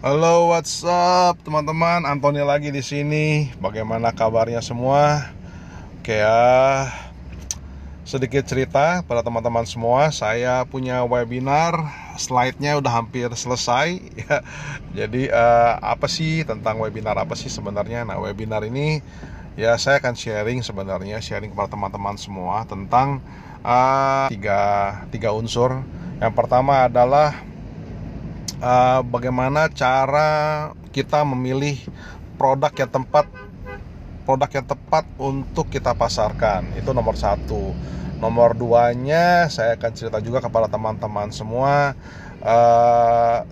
[0.00, 2.08] Halo, what's up, teman-teman?
[2.08, 3.52] Antoni lagi di sini.
[3.60, 5.28] Bagaimana kabarnya semua?
[6.00, 6.88] Oke ya.
[8.08, 10.08] Sedikit cerita pada teman-teman semua.
[10.08, 11.76] Saya punya webinar,
[12.16, 14.00] slide-nya udah hampir selesai.
[14.24, 14.40] Ya.
[15.04, 18.08] Jadi uh, apa sih tentang webinar apa sih sebenarnya?
[18.08, 19.04] Nah, webinar ini
[19.60, 23.20] ya saya akan sharing sebenarnya, sharing kepada teman-teman semua tentang
[23.60, 24.60] uh, tiga
[25.12, 25.84] tiga unsur.
[26.16, 27.51] Yang pertama adalah
[28.62, 31.76] uh, bagaimana cara kita memilih
[32.38, 33.26] produk yang tempat
[34.22, 36.78] produk yang tepat untuk kita pasarkan?
[36.78, 37.74] Itu nomor satu.
[38.22, 41.98] Nomor duanya saya akan cerita juga kepada teman-teman semua.
[42.38, 43.42] Uh,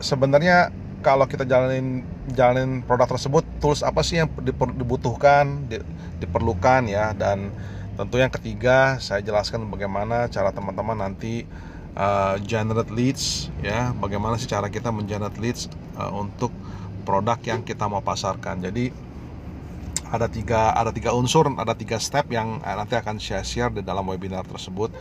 [0.00, 0.72] sebenarnya
[1.04, 4.32] kalau kita jalanin jalanin produk tersebut tools apa sih yang
[4.80, 5.68] dibutuhkan
[6.16, 7.12] diperlukan ya?
[7.12, 7.52] Dan
[8.00, 11.44] tentu yang ketiga saya jelaskan bagaimana cara teman-teman nanti
[11.94, 13.94] uh, generate leads ya.
[13.96, 16.50] Bagaimana sih cara kita mengenerate leads uh, untuk
[17.06, 18.62] produk yang kita mau pasarkan.
[18.62, 18.90] Jadi
[20.14, 23.82] ada tiga ada tiga unsur ada tiga step yang uh, nanti akan share share di
[23.82, 24.92] dalam webinar tersebut.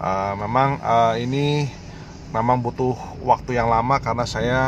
[0.00, 1.68] Uh, memang uh, ini
[2.30, 2.94] memang butuh
[3.26, 4.60] waktu yang lama karena saya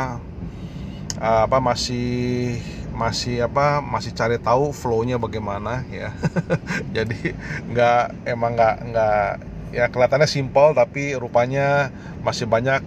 [1.17, 2.59] uh, apa masih
[2.93, 6.13] masih apa masih cari tahu flownya bagaimana ya.
[6.95, 7.33] Jadi
[7.73, 9.27] nggak emang nggak nggak
[9.73, 11.89] ya kelihatannya simpel tapi rupanya
[12.21, 12.85] masih banyak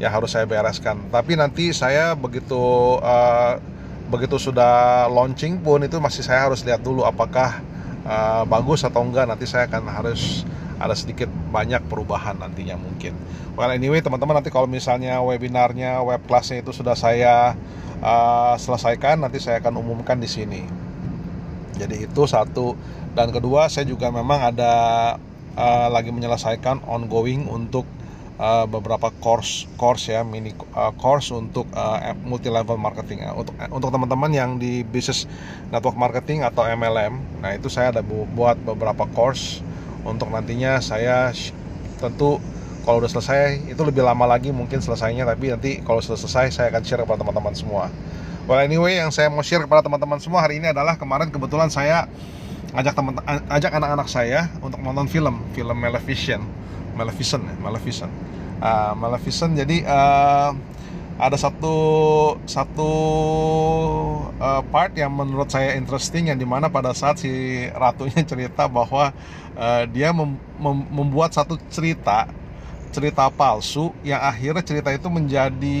[0.00, 1.10] yang harus saya bereskan.
[1.12, 2.56] Tapi nanti saya begitu
[3.02, 3.60] uh,
[4.08, 7.60] begitu sudah launching pun itu masih saya harus lihat dulu apakah
[8.06, 9.28] uh, bagus atau enggak.
[9.28, 10.46] Nanti saya akan harus
[10.80, 13.12] ada sedikit banyak perubahan nantinya mungkin.
[13.52, 17.52] Well anyway teman-teman nanti kalau misalnya webinarnya, web kelasnya itu sudah saya
[18.00, 20.64] uh, selesaikan nanti saya akan umumkan di sini.
[21.76, 22.72] Jadi itu satu
[23.12, 24.72] dan kedua saya juga memang ada
[25.56, 27.86] uh, lagi menyelesaikan ongoing untuk
[28.40, 33.54] uh, beberapa course course ya mini uh, course untuk uh, multi level marketing uh, untuk
[33.58, 35.28] uh, untuk teman-teman yang di business
[35.70, 39.60] network marketing atau MLM nah itu saya ada buat beberapa course
[40.04, 41.30] untuk nantinya saya
[42.00, 42.40] tentu
[42.80, 46.66] kalau udah selesai itu lebih lama lagi mungkin selesainya tapi nanti kalau sudah selesai saya
[46.72, 47.92] akan share kepada teman-teman semua.
[48.48, 52.08] Well anyway yang saya mau share kepada teman-teman semua hari ini adalah kemarin kebetulan saya
[52.70, 53.14] ajak teman
[53.50, 56.44] ajak anak-anak saya untuk nonton film film Maleficent.
[56.94, 58.12] Maleficent ya Maleficent.
[58.60, 60.52] Uh, Maleficent jadi uh,
[61.20, 61.76] ada satu
[62.48, 62.92] satu
[64.40, 67.28] uh, part yang menurut saya interesting yang di mana pada saat si
[67.76, 69.12] ratunya cerita bahwa
[69.56, 72.24] uh, dia mem, mem, membuat satu cerita
[72.90, 75.80] cerita palsu yang akhirnya cerita itu menjadi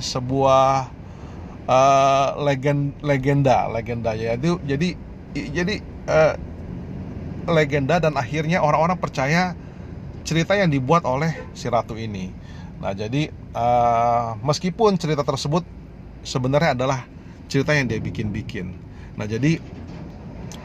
[0.00, 0.88] sebuah
[1.68, 4.16] uh, legend legenda legenda.
[4.16, 4.96] Ya itu jadi
[5.36, 6.34] jadi uh,
[7.46, 9.54] legenda dan akhirnya orang-orang percaya
[10.26, 12.34] cerita yang dibuat oleh si ratu ini.
[12.82, 15.62] Nah, jadi uh, meskipun cerita tersebut
[16.26, 17.06] sebenarnya adalah
[17.46, 18.74] cerita yang dia bikin-bikin.
[19.14, 19.62] Nah, jadi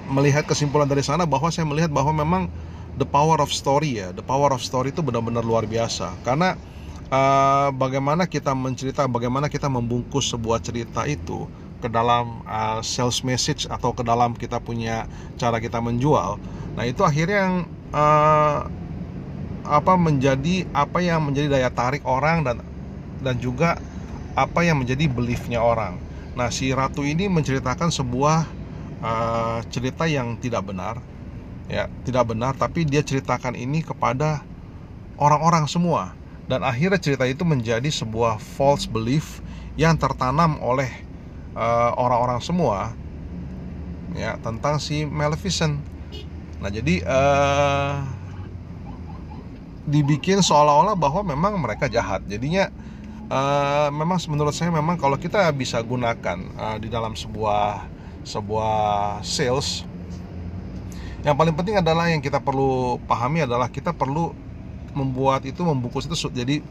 [0.10, 2.44] melihat kesimpulan dari sana bahwa saya melihat bahwa memang
[2.98, 6.12] the power of story ya, the power of story itu benar-benar luar biasa.
[6.26, 6.58] Karena
[7.14, 11.48] uh, bagaimana kita mencerita, bagaimana kita membungkus sebuah cerita itu
[11.82, 16.38] ke dalam uh, sales message atau ke dalam kita punya cara kita menjual.
[16.78, 17.56] Nah, itu akhirnya yang
[17.92, 18.70] uh,
[19.66, 22.62] apa menjadi apa yang menjadi daya tarik orang dan
[23.22, 23.82] dan juga
[24.38, 25.98] apa yang menjadi beliefnya orang.
[26.38, 28.48] Nah, si ratu ini menceritakan sebuah
[29.04, 31.02] uh, cerita yang tidak benar,
[31.68, 34.46] ya tidak benar, tapi dia ceritakan ini kepada
[35.20, 36.16] orang-orang semua
[36.52, 39.40] dan akhirnya cerita itu menjadi sebuah false belief
[39.80, 40.92] yang tertanam oleh
[41.52, 42.78] Eh, orang-orang uh, semua
[44.16, 45.84] ya tentang si Maleficent.
[46.64, 48.08] Nah jadi uh,
[49.84, 52.24] dibikin seolah-olah bahwa memang mereka jahat.
[52.24, 52.72] Jadinya
[53.28, 57.84] uh, memang menurut saya memang kalau kita bisa gunakan uh, di dalam sebuah
[58.24, 59.84] sebuah sales
[61.28, 64.32] yang paling penting adalah yang kita perlu pahami adalah kita perlu
[64.96, 66.64] membuat itu membungkus itu jadi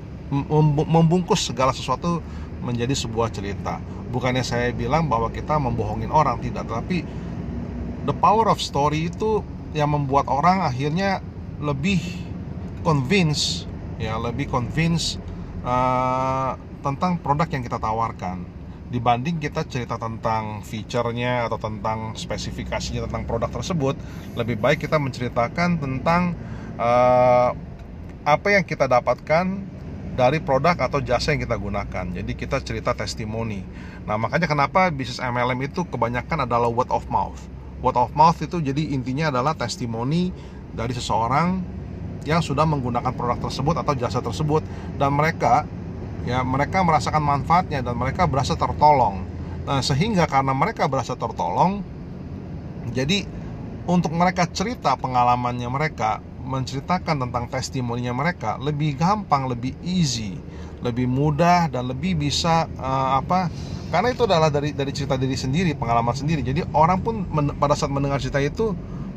[0.88, 2.22] membungkus segala sesuatu
[2.60, 3.80] menjadi sebuah cerita.
[4.10, 7.02] Bukannya saya bilang bahwa kita membohongin orang, tidak, tapi
[8.04, 9.44] the power of story itu
[9.76, 11.22] yang membuat orang akhirnya
[11.62, 12.00] lebih
[12.82, 13.68] convince
[14.00, 15.20] ya, lebih convince
[15.62, 18.60] uh, tentang produk yang kita tawarkan
[18.90, 23.94] dibanding kita cerita tentang fiturnya atau tentang spesifikasinya tentang produk tersebut
[24.34, 26.34] lebih baik kita menceritakan tentang
[26.74, 27.54] uh,
[28.26, 29.62] apa yang kita dapatkan
[30.20, 32.04] dari produk atau jasa yang kita gunakan.
[32.12, 33.64] Jadi kita cerita testimoni.
[34.04, 37.40] Nah, makanya kenapa bisnis MLM itu kebanyakan adalah word of mouth.
[37.80, 40.28] Word of mouth itu jadi intinya adalah testimoni
[40.76, 41.64] dari seseorang
[42.28, 44.60] yang sudah menggunakan produk tersebut atau jasa tersebut
[45.00, 45.64] dan mereka
[46.28, 49.24] ya mereka merasakan manfaatnya dan mereka berasa tertolong
[49.64, 51.80] nah sehingga karena mereka berasa tertolong
[52.92, 53.24] jadi
[53.88, 56.20] untuk mereka cerita pengalamannya mereka
[56.50, 60.34] menceritakan tentang testimoninya mereka lebih gampang lebih easy
[60.82, 63.52] lebih mudah dan lebih bisa uh, apa
[63.90, 66.46] karena itu adalah dari dari cerita diri sendiri pengalaman sendiri.
[66.46, 68.70] Jadi orang pun men, pada saat mendengar cerita itu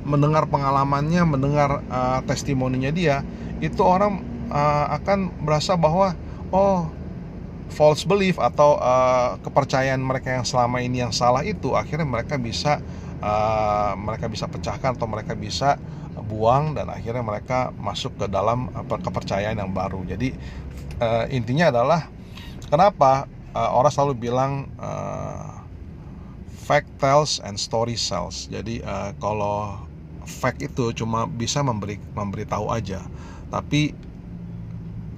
[0.03, 3.23] mendengar pengalamannya mendengar uh, testimoninya dia
[3.63, 4.19] itu orang
[4.51, 6.11] uh, akan merasa bahwa
[6.51, 6.91] oh
[7.71, 12.83] false belief atau uh, kepercayaan mereka yang selama ini yang salah itu akhirnya mereka bisa
[13.23, 15.79] uh, mereka bisa pecahkan atau mereka bisa
[16.21, 20.05] buang dan akhirnya mereka masuk ke dalam kepercayaan yang baru.
[20.05, 20.33] Jadi
[21.01, 22.07] uh, intinya adalah
[22.69, 23.25] kenapa
[23.57, 25.63] uh, orang selalu bilang uh,
[26.53, 28.45] fact tells and story sells.
[28.47, 29.81] Jadi uh, kalau
[30.23, 33.01] fact itu cuma bisa memberi memberitahu aja,
[33.49, 33.93] tapi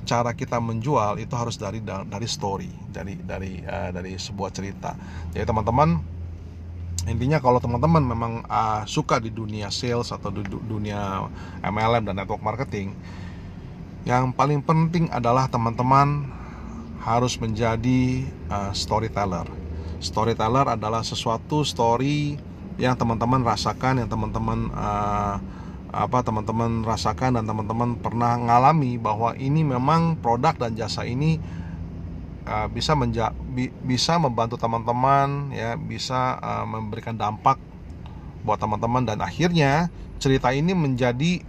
[0.05, 4.93] cara kita menjual itu harus dari dari story dari dari uh, dari sebuah cerita
[5.33, 5.97] jadi teman-teman
[7.05, 11.29] intinya kalau teman-teman memang uh, suka di dunia sales atau di dunia
[11.61, 12.93] MLM dan network marketing
[14.05, 16.29] yang paling penting adalah teman-teman
[17.01, 19.49] harus menjadi uh, storyteller.
[19.97, 22.37] Storyteller adalah sesuatu story
[22.77, 25.41] yang teman-teman rasakan yang teman-teman uh,
[25.95, 31.39] apa teman-teman rasakan dan teman-teman pernah ngalami bahwa ini memang produk dan jasa ini
[32.45, 37.59] uh, bisa menja bi bisa membantu teman-teman ya bisa uh, memberikan dampak
[38.47, 39.03] buat teman-teman.
[39.03, 39.89] Dan akhirnya
[40.21, 41.43] cerita ini menjadi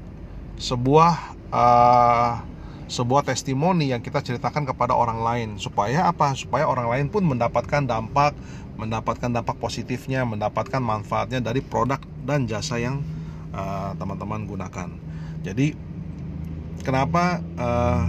[0.57, 1.15] sebuah
[1.53, 2.43] uh,
[2.87, 5.49] sebuah testimoni yang kita ceritakan kepada orang lain.
[5.61, 6.33] Supaya apa?
[6.35, 8.35] Supaya orang lain pun mendapatkan dampak
[8.77, 11.97] mendapatkan dampak positifnya mendapatkan manfaatnya dari produk
[12.29, 13.01] dan jasa yang
[13.57, 14.89] Eh, teman-teman uh, gunakan.
[15.41, 15.73] Jadi
[16.85, 18.05] kenapa uh,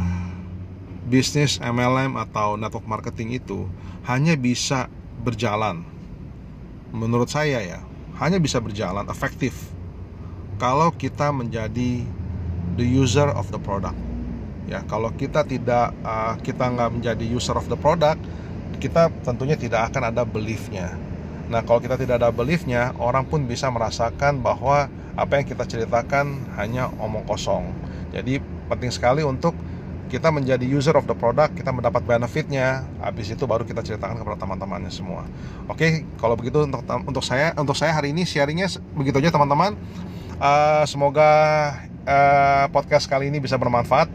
[1.08, 3.64] bisnis MLM atau network marketing itu
[4.04, 4.92] hanya bisa
[5.24, 5.88] berjalan?
[6.92, 7.80] Menurut saya ya,
[8.20, 9.56] hanya bisa berjalan efektif
[10.60, 12.04] kalau kita menjadi
[12.76, 13.98] the user of the product.
[14.68, 18.20] Ya, kalau kita tidak uh, kita nggak menjadi user of the product,
[18.84, 20.92] kita tentunya tidak akan ada beliefnya.
[21.48, 26.44] Nah, kalau kita tidak ada beliefnya, orang pun bisa merasakan bahwa apa yang kita ceritakan
[26.60, 27.72] hanya omong kosong.
[28.12, 29.56] Jadi penting sekali untuk
[30.08, 32.88] kita menjadi user of the product, kita mendapat benefitnya.
[33.04, 35.28] Habis itu baru kita ceritakan kepada teman-temannya semua.
[35.68, 39.76] Oke, kalau begitu untuk untuk saya untuk saya hari ini sharingnya begitu aja teman-teman.
[40.38, 41.30] Uh, semoga
[42.08, 44.08] uh, podcast kali ini bisa bermanfaat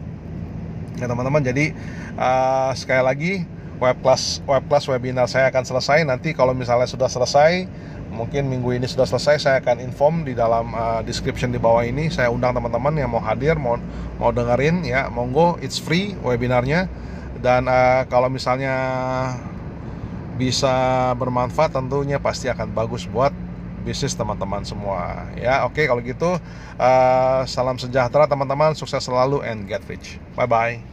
[0.97, 1.45] ya teman-teman.
[1.45, 1.71] Jadi
[2.17, 3.33] uh, sekali lagi
[3.77, 7.67] web class web class webinar saya akan selesai nanti kalau misalnya sudah selesai
[8.13, 12.07] mungkin minggu ini sudah selesai saya akan inform di dalam uh, description di bawah ini.
[12.13, 13.81] Saya undang teman-teman yang mau hadir mau
[14.21, 15.09] mau dengerin ya.
[15.09, 16.85] Monggo it's free webinarnya.
[17.41, 18.75] Dan uh, kalau misalnya
[20.37, 23.35] bisa bermanfaat tentunya pasti akan bagus buat
[23.83, 25.67] bisnis teman-teman semua ya.
[25.67, 26.39] Oke kalau gitu
[26.79, 28.77] uh, salam sejahtera teman-teman.
[28.77, 30.21] Sukses selalu and get rich.
[30.37, 30.92] Bye bye